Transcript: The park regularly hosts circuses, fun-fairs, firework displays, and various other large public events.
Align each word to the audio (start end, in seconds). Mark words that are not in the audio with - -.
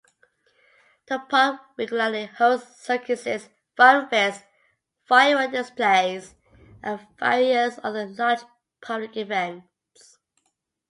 The 1.09 1.19
park 1.29 1.61
regularly 1.77 2.25
hosts 2.25 2.83
circuses, 2.83 3.49
fun-fairs, 3.77 4.39
firework 5.05 5.51
displays, 5.51 6.33
and 6.81 7.05
various 7.19 7.77
other 7.83 8.07
large 8.07 8.39
public 8.81 9.15
events. 9.15 10.17